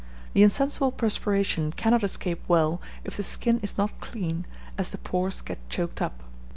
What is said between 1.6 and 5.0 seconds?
cannot escape well if the skin is not clean, as the